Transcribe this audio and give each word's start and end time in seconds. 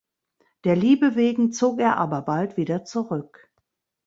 Der 0.63 0.75
Liebe 0.75 1.13
wegen 1.15 1.51
zog 1.51 1.79
er 1.79 1.97
aber 1.97 2.23
bald 2.23 2.57
wieder 2.57 2.83
zurück. 2.85 3.51